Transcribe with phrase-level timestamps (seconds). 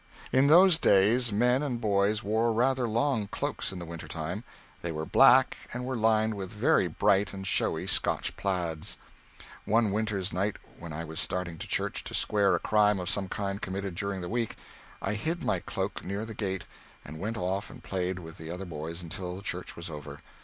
[0.31, 4.43] In those days men and boys wore rather long cloaks in the winter time.
[4.81, 8.97] They were black, and were lined with very bright and showy Scotch plaids.
[9.65, 13.27] One winter's night when I was starting to church to square a crime of some
[13.27, 14.55] kind committed during the week,
[15.03, 16.65] I hid my cloak near the gate
[17.05, 20.21] and went off and played with the other boys until church was over.